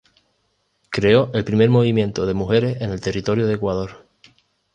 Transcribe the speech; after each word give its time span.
Creó 0.89 1.29
el 1.35 1.43
primer 1.45 1.69
movimiento 1.69 2.25
de 2.25 2.33
mujeres 2.33 2.81
en 2.81 2.89
el 2.89 2.99
territorio 3.01 3.45
de 3.45 3.53
Ecuador. 3.53 4.07